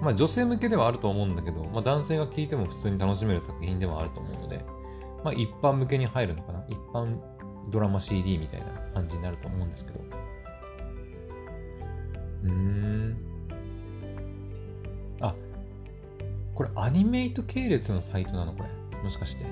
[0.02, 4.64] まあ女性向けではあると思うんだけど、まあ男性が聴いても普通に楽しめる作品ではあると思うので、
[5.22, 6.64] まあ一般向けに入るのかな？
[6.68, 7.16] 一般
[7.70, 10.00] ドラマ CD みたいな感じになると思うんですけど。
[12.44, 13.16] うん。
[15.20, 15.34] あ、
[16.54, 18.68] これアニメイト系列のサイトなのこれ。
[19.04, 19.44] もしかして。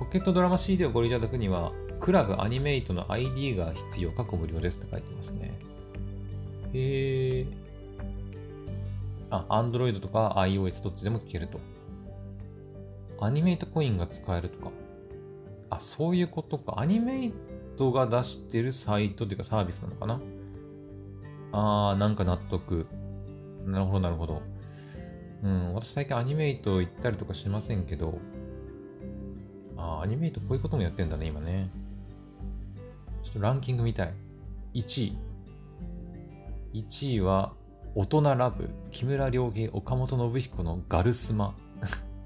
[0.00, 5.58] ポケットドラマ CD をご利用いただくには、クラブアニメイトの ID が必要、過去無料ですって書いてますね。
[6.74, 7.46] へえ。
[9.30, 11.60] あ、Android とか iOS どっちでも聞けると。
[13.20, 14.72] アニメイトコインが使えるとか。
[15.70, 16.80] あ、そういうことか。
[16.80, 17.32] アニメイ
[17.76, 20.20] トが出してるサイトっていうかサービスなのかな
[21.52, 22.86] あー、なんか納得。
[23.64, 24.42] なるほど、なるほど。
[25.44, 28.18] うん、私最近アニメイト行ったりとかしませんけど、
[29.76, 31.68] あ、アニメイトこういうこともやってんだね、今ね。
[33.22, 34.14] ちょっとランキング見たい。
[34.72, 35.18] 1位。
[36.72, 37.52] 1位は、
[37.94, 41.54] 大人ラブ、木村良平、岡本信彦のガルスマ。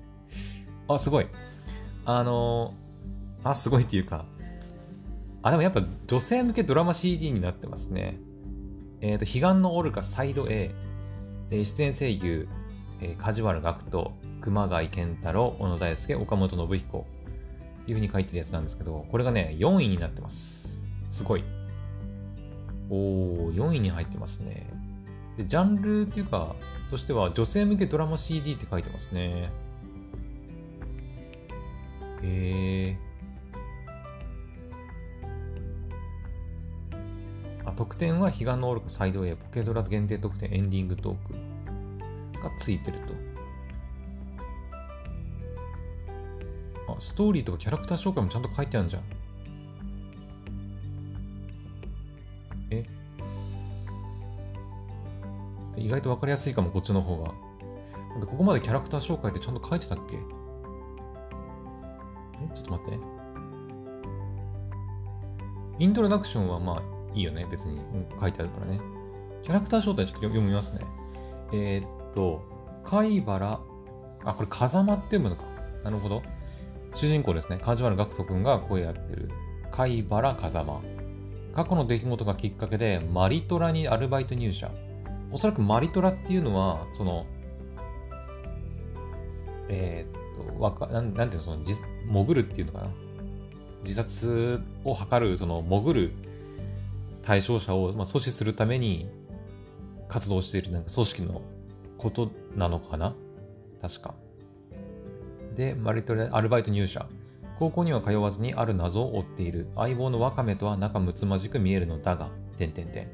[0.87, 1.27] あ、すごい。
[2.05, 4.27] あのー、あ、すごいっていうか、
[5.43, 8.21] あ、でもやっぱ女性向けドラマ CD になってますね。
[9.01, 10.71] えっ、ー、と、彼岸のオルカサイド A、
[11.51, 12.49] え、出演声優、
[13.01, 17.07] えー、梶原学人、熊谷健太郎、小野大輔、岡本信彦、
[17.87, 20.85] いうふうに書いてるやつなんですけど、これがね、4位になってます。
[21.11, 21.45] すごい。
[22.91, 24.69] おー、4位に入ってますね。
[25.37, 26.57] で、ジャンルっていうか、
[26.91, 29.51] としては、女性向けドラマ CD って書いてますね。
[32.23, 32.99] へえ。
[37.65, 41.48] あ、特典は、彼岸のオルカサイド A、ポケドラ限定特典エンディングトーク
[42.43, 43.15] がついてると。
[46.93, 49.03] あ、ストーリーとかキャラクター紹介もちゃんと書いてあるんじゃん。
[52.71, 52.85] え？
[55.77, 57.33] 意外と分かりやすいかも、こっちの方が。
[58.27, 60.17] ここまでキャラクター紹介ってちゃんと書いてたっけ？
[60.17, 60.19] え？
[62.55, 62.99] ちょっと待って。
[65.79, 66.83] イントロダクションはまあ
[67.15, 67.47] いいよね。
[67.51, 67.79] 別に
[68.21, 68.81] 書いてあるからね。
[69.43, 70.81] キャラクター招待ちょっと読みますね。
[71.53, 72.43] えー、っと、
[72.85, 73.61] 貝原、
[74.25, 75.45] あ、これ風間って読むのか。
[75.85, 76.23] なるほど。
[76.95, 79.31] 主人公ですね、梶原学人君が声やってる
[79.71, 80.81] 貝原風間。
[81.55, 84.71] 過去の出来事がきっかけでマリトラにアルバイト入社。
[85.31, 87.27] おそらくマリトラっていうのは、その、
[89.69, 92.91] えー、っと、わかなんなんていうの、その、潜るっていうのかな。
[93.85, 96.13] 自殺を図る、その、潜る
[97.23, 99.09] 対象者を、まあ、阻止するために
[100.09, 101.43] 活動しているなんか組織の
[101.99, 103.15] ことなのかな？
[103.83, 104.15] 確か。
[105.55, 107.07] で、マリトレアルバイト入社。
[107.59, 109.67] 高校には通わずにある謎を追っている。
[109.75, 113.09] 相棒のワカメとは仲睦まじく見えるのだが、点点点。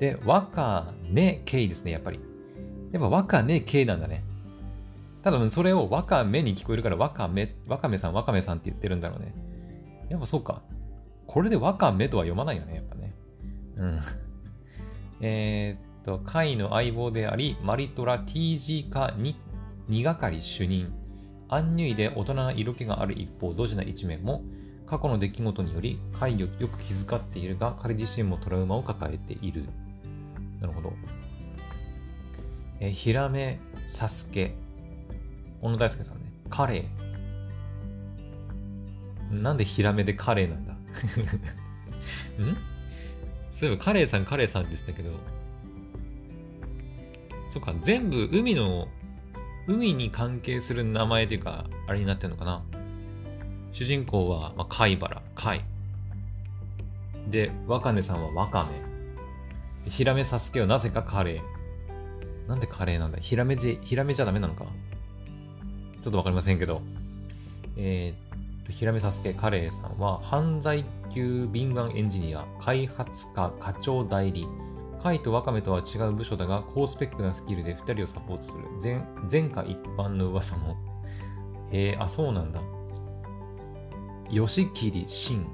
[0.00, 2.18] で、ワカネケイですね、やっぱり。
[2.90, 4.24] やっぱワカネケイなんだね。
[5.22, 9.32] 多分それをワカメに聞こえるからワカメ、ワカメさん、ワカメさんって言ってるんだろうね。
[10.08, 10.62] やっぱそうか。
[11.28, 13.14] これでワカメとは読まないよね、やっぱね。
[13.76, 14.00] うん。
[15.22, 19.36] えー、っと、会の相棒であり、マリトラ TG 化に
[19.88, 20.92] 2係主任。
[21.48, 24.42] アンニュイで大人な色気がある一方、ドジな一面も、
[24.86, 29.64] 過去の出来事により、怪魚よく気遣っているが、彼自身もトラウマを抱えている。
[30.60, 30.92] なるほど。
[32.80, 34.54] え、ヒラメ、サスケ、
[35.60, 36.32] 小野大輔さんね。
[36.48, 39.42] カレー。
[39.42, 40.72] なんでヒラメでカレーなんだ？
[40.74, 40.76] ん？
[43.50, 45.10] そういえばカレーさんカレーさんでしたけど、
[47.52, 48.88] そっか、全部海の
[49.66, 52.62] 海に関係する名前というか、あれになってるのかな。
[53.72, 55.62] 主人公は、まあ、貝原、貝。
[57.28, 59.90] で、ワカネさんはワカメ。
[59.90, 62.48] ヒラメサスケはなぜかカレー。
[62.48, 63.18] なんでカレーなんだ？
[63.18, 64.64] ヒラメじ、ヒラメじゃダメなのか？
[66.00, 66.80] ちょっとわかりませんけど。
[67.76, 74.48] えー、っと、ヒラメサスケカレーさんは、犯罪級敏腕エンジニア、開発課課長代理、
[75.02, 78.64] カイとワカメとは違う部署だが、高スペックなスキルで2人をサポートする。
[78.80, 80.76] 前前科一般の噂も。
[81.72, 82.60] へえ、あ、そうなんだ。
[84.30, 85.44] 吉桐慎。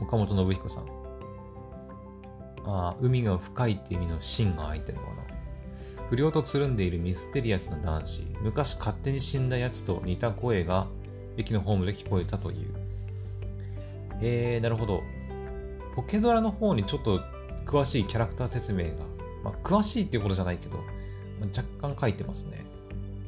[0.00, 0.84] 岡本信彦さん。
[2.64, 5.16] ああ海が深いって意味の芯が入ってるのかな。
[6.10, 8.26] 不良とつるんでいるミステリアスな男子。
[8.42, 10.88] 昔勝手に死んだやつと似た声が
[11.36, 12.74] 駅のホームで聞こえたという。
[14.20, 15.02] えー、なるほど。
[15.94, 17.20] ポケドラの方にちょっと
[17.66, 18.92] 詳しいキャラクター説明が、
[19.44, 20.84] まあ、詳しいっていうことじゃないけど、ま
[21.46, 22.64] あ、若干書いてますね。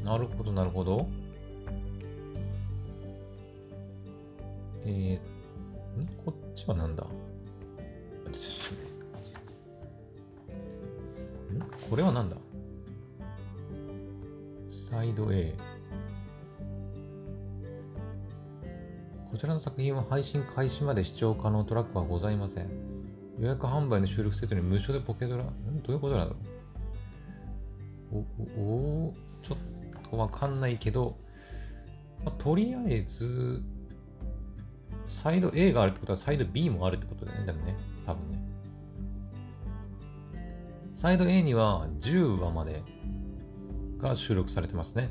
[0.04, 1.08] なるほど、なるほど。
[4.86, 6.06] えー、ん？
[6.24, 7.04] こっちはなんだ？
[11.90, 12.36] これはなんだ？
[14.70, 15.54] サイド A。
[19.30, 22.87] こちらの作品は配信開始まで視聴可能トラックはございません。
[23.38, 25.50] 予約販売の収録セットに無償でポケドラ、ど
[25.88, 26.40] ういうことなんだろ
[28.12, 28.60] う？
[28.60, 28.62] お、
[29.08, 29.58] お、ちょっ
[30.10, 31.16] とわかんないけど、
[32.24, 33.62] まあ、とりあえず、
[35.06, 38.38] サイド A があるってことはサイド B もあるってことだよね、でもね、多分ね。
[40.94, 42.82] サイド A には10話まで
[43.98, 45.10] が収録されてますね。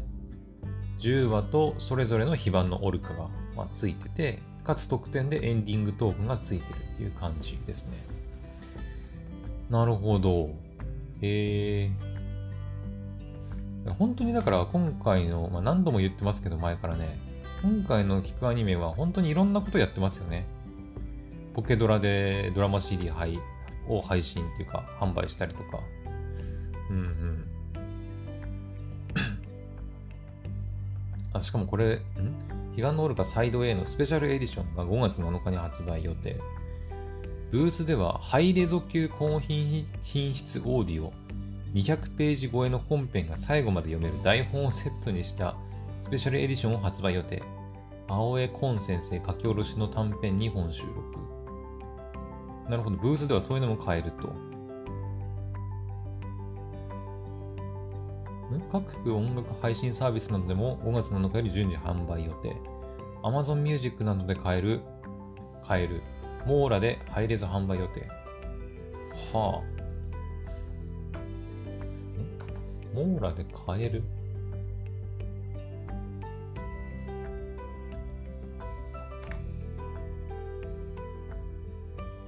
[0.99, 8.16] 10話とそれぞれの非番のオルカが、まあ、ついてて、かつ特典でエンディングトークがついてるっていう感じですね。
[9.69, 10.49] なるほど。
[11.21, 11.91] へえ。
[13.99, 17.17] 本当にだから今回の、まあ、何度も言ってますけど前からね、
[17.61, 20.45] 今回の聞くアニメは本当にいろんなことやってますよね。
[21.53, 23.39] ポケドラでドラマ CD 配
[23.87, 25.79] を配信っていうか販売したりとか。
[26.89, 27.47] うんうん。
[31.33, 32.01] あ、しかもこれ、ん？
[32.75, 36.39] 彼岸のオルカサイド A のスペシャルエディションが5月7日に発売予定。
[37.49, 41.13] ブースではハイレゾ級高品質オーディオ
[41.73, 45.55] 200ページ超えの本編が最後まで読める台本をセットにした
[46.01, 47.41] スペシャルエディションを発売予定。
[48.09, 51.17] 青江コン先生書き下ろしの短編2本収録。
[52.69, 54.33] なるほど、ブースではそういうのも買えると。
[58.71, 62.55] 各音楽配信サービスなどでも5月7日より順次販売予定。
[63.23, 64.81] Amazon Music などで買える、
[65.63, 66.01] 買える。
[66.47, 68.07] モーラでハイレゾ販売予定。
[69.33, 69.77] はあ。
[72.95, 74.01] モーラで買える？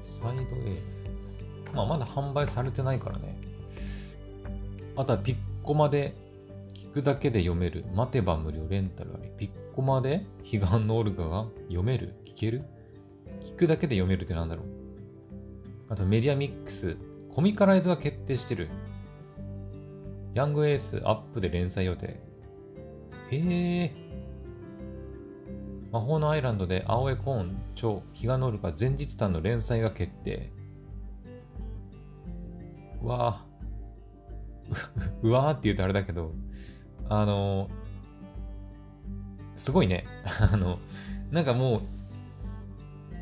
[0.04, 1.74] サイド A。
[1.74, 3.40] まあ、まだ販売されてないからね。
[4.98, 6.14] あとはピッコマで
[6.74, 7.86] 聞くだけで読める。
[7.96, 9.30] 待てば無料レンタルあり。
[9.38, 12.16] ピッコマで彼岸のオルガが読める？
[12.26, 12.66] 聞ける？
[13.60, 14.65] くだけで読めるってなんだろう
[15.89, 16.98] あとメディアミックス。
[17.30, 18.69] コミカライズが決定してる。
[20.36, 22.19] ヤングエースアップで連載予定。
[23.32, 23.91] へえ。
[25.91, 30.52] 魔法のアイランドで青江コーン超日が乗るか前日譚の連載が決定。
[33.02, 35.19] うわぁ。
[35.24, 36.34] うわーって言うとあれだけど、
[37.10, 37.67] あの、
[39.56, 40.06] すごいね。
[40.54, 40.78] あの、
[41.32, 41.82] なんかもう、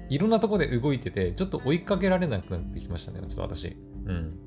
[0.10, 3.76] いろんなとこで動いてて、ちょっと追いかけられなくなってきましたね、ちょっと私。
[4.06, 4.39] うん。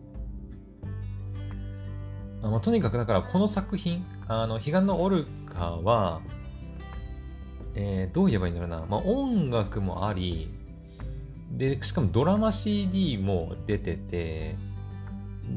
[2.43, 6.23] あまあ、とにかくだからこの作品、あの、彼岸のオルカは、
[7.75, 10.51] えー、どう言えばいいんだろうな、まあ、音楽もあり、
[11.51, 14.57] で、しかもドラマ CD も出てて、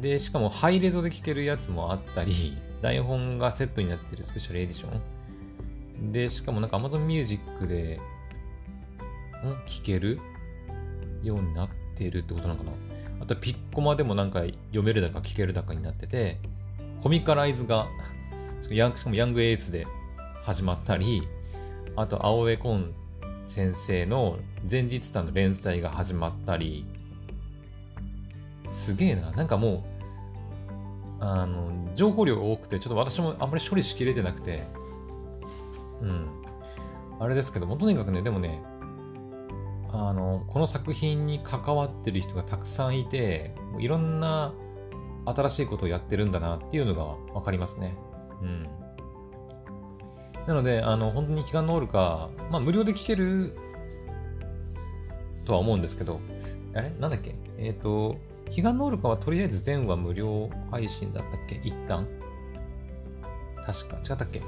[0.01, 4.87] で、しかもハイレゾで聴けるやつもあったり、 台本がセットになってるスペシャルエディショ
[6.07, 6.11] ン。
[6.11, 8.01] で、しかもなんか Amazon Music で、
[9.49, 10.19] ん聴ける
[11.23, 12.71] ようになってるってことなのかな
[13.21, 16.39] あとピッコマでもなんか読めるだか聴けるだかになってて、
[17.01, 17.87] コミカライズが、
[18.61, 19.87] しかもヤングエースで
[20.43, 21.27] 始まったり、
[21.95, 22.93] あと、青江コン
[23.45, 26.85] 先生の前日談の連載が始まったり、
[28.71, 29.31] すげえな。
[29.31, 29.85] なんかも
[31.19, 34.63] う、あの、情報量が多くて、ちょっと私もあんまり処理しきれてなくて、
[36.01, 36.27] うん。
[37.19, 38.61] あれですけども、とにかくね、でもね、
[39.95, 44.51] あの、この作品に関わってる人がたくさんいて、もういろんな
[45.25, 47.03] 新しいことをやってるんだなっていうのが
[47.33, 47.95] わかりますね。
[48.41, 48.67] うん。
[50.47, 53.55] なので、あの、本当に彼岸のオルカ、まあ、無料で聴ける
[55.45, 56.19] とは思うんですけど、
[56.73, 56.89] あれ？
[56.99, 57.35] なんだっけ？
[57.59, 61.61] えっ、ー、と、彼岸のオルカはとりあえず全話無料配信だったっけ？
[61.63, 62.07] 一旦
[63.63, 63.97] 確か。
[63.97, 64.41] 違ったっけ？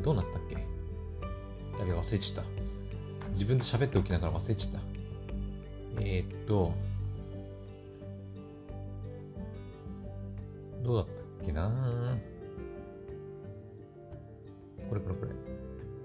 [0.00, 0.54] どうなったっけ？
[0.54, 2.63] やべ、忘れちゃった。
[3.34, 4.80] 自分で喋っておきながら忘れちゃった。
[6.00, 6.72] えー、っと、
[10.84, 11.12] どうだった
[11.42, 12.16] っけな？
[14.88, 15.32] これこれこれ。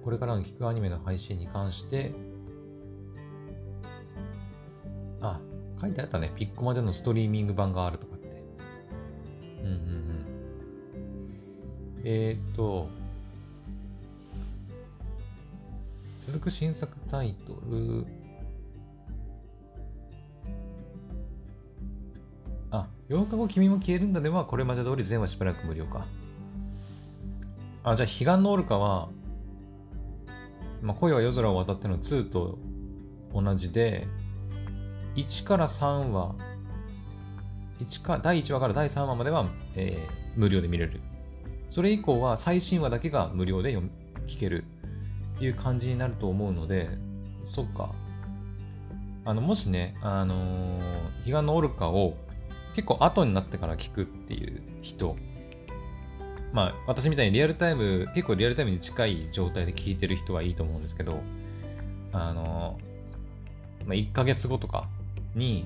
[0.04, 2.14] これからの聞くアニメの配信に関して、
[5.22, 5.40] あ、
[5.80, 6.32] 書いてあったね。
[6.36, 8.44] ピッコマでのストリーミング版があるとかって。
[9.62, 10.26] うんうんうん。
[12.04, 12.90] えー、っと、
[16.30, 18.06] 続く新作タイトル、
[22.70, 26.06] あ、8日後君も消えるんだでは、これまで通り全話しばらく無料か。
[27.84, 29.10] あ、じゃあ、彼岸のオルカは、
[30.84, 32.60] まあ、恋は夜空を渡っての2と
[33.34, 34.08] 同じで、
[35.16, 36.36] 1から3話、
[37.82, 41.02] 1か第1話から第3話までは、えー、無料で見れる。
[41.72, 43.90] それ以降は最新話だけが無料で読
[44.28, 44.64] 聞ける
[45.46, 46.90] いう感じになると思うので、
[47.44, 47.94] そっか。
[49.26, 50.80] あの、もしね、あのー、
[51.26, 52.16] 彼岸のオルカを
[52.74, 55.16] 結構後になってから聞くっていう人、
[56.52, 61.22] まあ、私みたいにリアルタイム、結構リアルタイムに近い状態で聞いてる人はいいと思うんですけど、
[62.12, 64.88] あのー、まあ、1ヶ月後とか
[65.36, 65.66] に、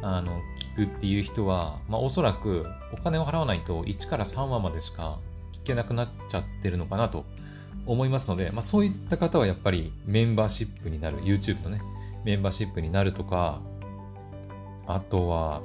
[0.00, 0.40] あの、
[0.74, 5.18] 聞くっていう人は、まあ、おそらくお金を払わないと1から3話までしか
[5.52, 7.24] 聞けなくなっちゃってるのかなと
[7.86, 11.82] 思いますので、まあ、そういった方はやっぱりメンバーシップになる、YouTube のね、
[12.24, 13.60] メンバーシップになるとか、
[14.86, 15.62] あとは、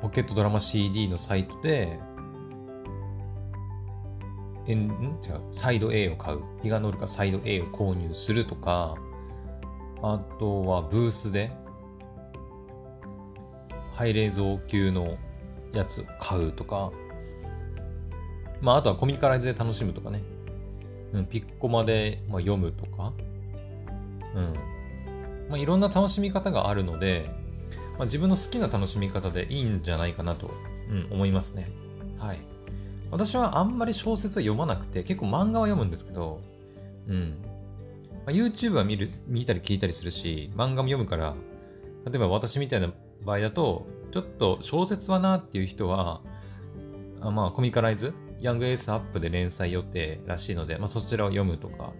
[0.00, 1.98] ポケットドラマ CD のサイトで、
[4.66, 4.88] えん？
[5.24, 6.40] 違う、サイド A を買う。
[6.62, 8.96] 日が乗るかサイド A を購入するとか、
[10.02, 11.52] あとはブースで、
[13.92, 15.16] ハイレゾ級の
[15.72, 16.90] やつを買うとか、
[18.62, 20.22] まあ、あとはコミカライズで楽しむとかね。
[21.12, 23.12] うん、ピッコマで、まあ、読むとか。
[24.34, 24.54] うん。
[25.50, 27.28] まあ、いろんな楽しみ方があるので、
[27.98, 30.50] まあ、自分の好きな楽しみ方でいいんじゃないかなと、
[30.88, 31.70] うん、思いますね。
[32.18, 32.38] はい。
[33.10, 36.40] 私はあんまり小説は読まなくて、結構漫画は読むんですけど、
[37.08, 37.36] うん。
[38.24, 41.34] まあ、YouTube は見る、見たり聞いたりするし、漫画も読むから、
[42.06, 42.92] 例えば私みたいな
[43.24, 46.20] 場合だと、ちょっと小説はなっていう人は、
[47.20, 51.92] あまあコミカライズヤングエースアップで連載予定らしいので、まあ、そちらを読むとか、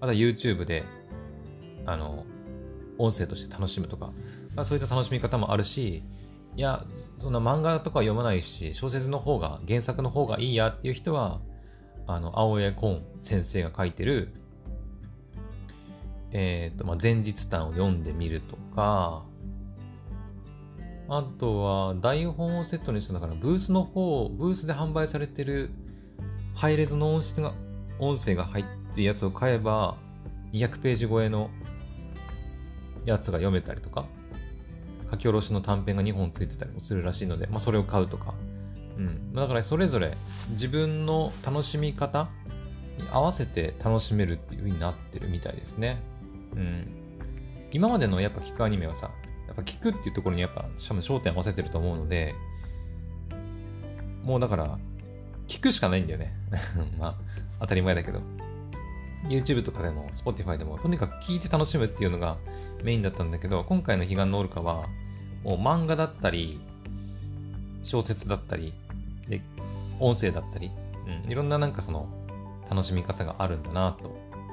[0.00, 0.84] あとは YouTube で、
[1.84, 2.24] あの、
[2.98, 4.12] 音声として楽しむとか、
[4.54, 6.04] まあ、そういった楽しみ方もあるし、
[6.54, 6.84] いや、
[7.18, 11.40] そんな漫画とか読まないし、小説の方が、原作の方がいいやっていう人は、
[12.06, 14.34] あの、青江コン先生が書いてる、
[16.30, 19.24] えっ、ー、と、まあ、前日談を読んでみるとか、
[21.08, 25.70] あとは台本をセットにしただからブースの方、ブースで販売されてる
[26.54, 27.54] ハイレズの音質が、
[27.98, 29.96] 音声が入ってるやつを買えば
[30.52, 31.50] 200ページ超えの
[33.04, 34.06] やつが読めたりとか、
[35.10, 38.34] 書き下ろしの短編が2本ついてたりもするらしいので、まあそれを買うとか。
[38.96, 39.32] うん。
[39.34, 40.16] だからそれぞれ
[40.50, 42.28] 自分の楽しみ方
[42.98, 46.00] に合わせて楽しめるっていう風になってるみたいですね。
[46.54, 46.86] うん。
[47.72, 49.10] 今までのやっぱ聞くアニメはさ、
[49.56, 52.34] やっぱ聞くっていうところにやっぱ焦点合わせてると思うので、
[54.24, 54.78] もうだから、
[55.46, 56.34] 聞くしかないんだよね。
[56.98, 57.14] まあ、
[57.60, 58.20] 当たり前だけど。
[59.28, 62.38] YouTube とかでも Spotify でもとにかく聞いて楽しむっていうのが
[62.82, 64.86] メインだったんだけど、今回の彼岸のオルカは、
[65.44, 66.60] もう漫画だったり、
[67.82, 68.74] 小説だったり、
[69.28, 69.42] で、
[70.00, 70.70] 音声だったり、
[71.24, 72.08] うん、いろんななんかその
[72.68, 74.08] 楽しみ方があるんだなと、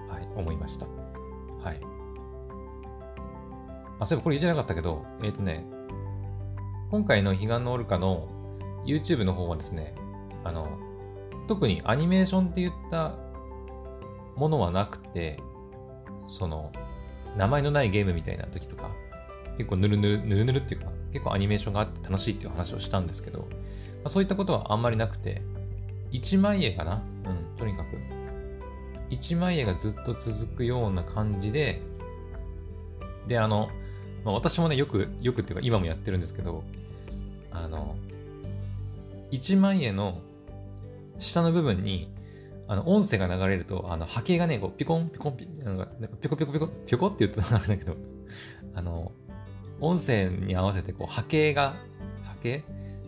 [0.10, 0.86] はい、思いました。
[1.64, 1.99] はい。
[4.00, 5.66] あ、そういえばこれ言ってなかったけど、えっ、ー、とね、
[6.90, 8.28] 今回の彼岸のオルカの
[8.86, 9.94] YouTube の方はですね、
[10.44, 10.68] あの、
[11.48, 13.14] 特にアニメーションって言った
[14.36, 15.40] ものはなくて、
[16.28, 16.72] その、
[17.36, 18.90] 名前のないゲームみたいな時とか、
[19.58, 23.46] 結構ぬるぬる、ぬるぬるっていうか、結構アニメーションがあって楽しいっていう話をしたんですけど、ま
[24.06, 25.42] あ、そういったことはあんまりなくて、
[26.12, 27.04] 一枚絵かな？
[27.26, 27.98] うん、とにかく。
[29.10, 31.82] 一枚絵がずっと続くような感じで、
[33.28, 33.70] で、あの、
[34.24, 36.64] まあ、私もね、よく、よくっていうか今もやってるんですけど、
[37.52, 37.96] あの、
[39.32, 40.20] 1万円の
[41.18, 42.10] 下の部分に、
[42.68, 45.88] あの、音声が流れると、あの、波形がね、こう、ピコン、ピコン、ピなんか、
[46.22, 47.96] ピコピコピコ、ピコって言うとあれだけど、
[48.76, 49.12] あの、
[49.82, 51.76] 音声に合わせて、こう、波形が、
[52.24, 52.62] 波形っ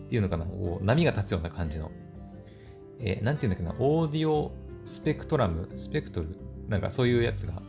[0.08, 1.90] ていうのかな、こう、波が立つような感じの、
[3.00, 4.52] えー、なんていうんだっけな、オーディオ
[4.84, 6.36] スペクトラム、スペクトル、
[6.68, 7.62] なんかそういうやつが、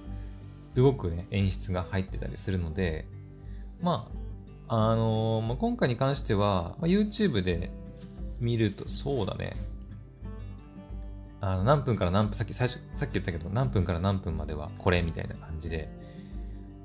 [0.76, 3.06] 動くね、演出が入ってたりするので、
[3.84, 4.10] ま
[4.70, 7.70] あ、あのー、まあ、今回に関しては、まあ、YouTube で
[8.40, 9.56] 見ると、そうだね。
[11.42, 15.90] あの何分から何分、さっき最初、さっき言ったけど、何分から何分まではこれみたいな感じで、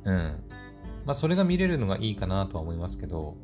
[0.04, 0.42] うん。
[1.06, 3.36] まあ、それが見れるのがいいかなとは思いますけど、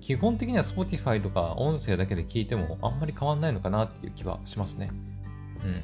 [0.00, 4.90] 基本的には Spotify とか音声だけで聞いてもあんまり変わんないのかなっていう気はしますね。
[5.64, 5.72] うん。
[5.72, 5.78] ま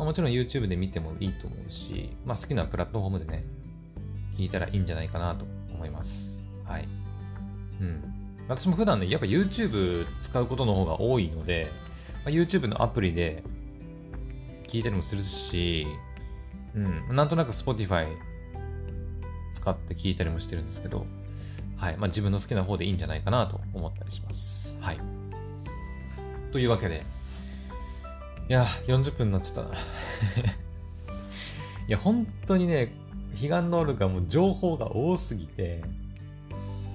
[0.00, 3.44] あ、もちろん YouTube で見てもいいと思うし、まあ、好きなプラットフォームでね、
[4.36, 5.46] 聞いたらいいんじゃないかなと
[5.78, 6.42] 思います。
[6.64, 6.88] はい。
[7.80, 8.02] うん。
[8.48, 11.70] 私も普段ね、やっぱ YouTube 使うことの方が多いので、
[12.24, 13.42] まあ、YouTube のアプリで
[14.66, 15.86] 聞いたりもするし、
[16.74, 18.08] うん、なんとなく Spotify
[19.52, 21.06] 使って聞いたりもしてるんですけど、
[21.76, 21.96] はい。
[21.96, 24.78] まあ、自分の好きな方でいいんじゃないかなと思ったりします。
[24.80, 25.00] はい。
[26.52, 27.04] というわけで、
[28.48, 29.76] いや、40分になっちゃったな。
[31.86, 32.92] いや、本当にね、
[33.40, 35.82] 彼岸のオルカも情報が多すぎて、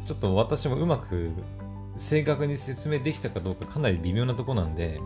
[0.06, 1.32] ちょっと私もうまく
[1.96, 5.00] 正確に説明できたかどうかかなり微妙なとこなんで、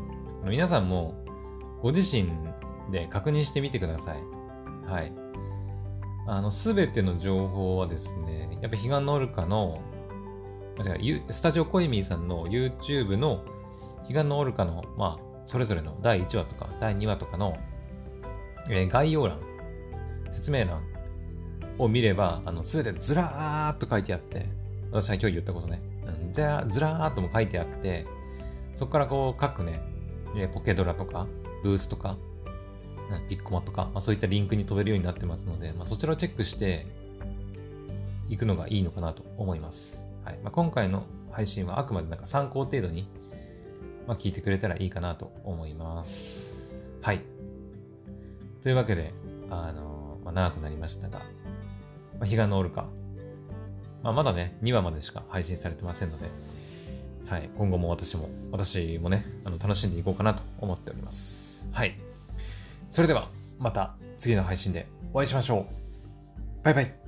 [0.46, 1.14] 皆さんも
[1.84, 2.30] ご自身
[2.92, 4.18] で確認してみてください。
[4.92, 5.12] はい。
[6.26, 9.80] あの、すべての情報はですね、やっぱ彼岸のオルカの、
[11.30, 13.44] スタジオコイミーさんの YouTube の
[14.08, 17.58] 彼岸のオルカの、まあ、それぞれの第1話とか第2話とかの、
[18.70, 19.40] えー、概要欄、
[20.32, 20.97] 説明欄
[21.78, 24.48] を見れば、あの、すべてずらーっと書いてあって、
[24.92, 25.82] 私が今日言ったことね、
[26.26, 28.06] うん、ずらーっとも書いてあって、
[28.74, 29.82] そこからこう各ね、
[30.54, 31.28] ポケドラとか、
[31.64, 32.18] ブースとか、
[33.30, 36.86] ピッコマとか、まあ、そういったリンクに飛べるようになってますので、まあ、そちらをチェックして
[38.30, 40.06] いくのがいいのかなと思います。
[40.24, 43.08] はいまあ、今回の配信はあくまでなんか参考程度に、
[44.08, 46.90] まあ、聞いてくれたらいいかなと思います。
[47.02, 47.22] はい。
[48.62, 49.14] というわけで、
[49.50, 51.22] あのまあ、長くなりましたが、
[52.20, 52.88] まあ、日が昇るか、
[54.04, 56.30] まあ、まだね、2話までしか配信されてませんので、
[57.30, 61.68] はい、今後も私も、私もね、あの楽しんでいこうかなと思っております。
[61.74, 61.98] はい。
[62.90, 65.68] それでは、また次の配信でお会いしましょ
[66.62, 66.64] う。
[66.64, 67.07] バイバイ。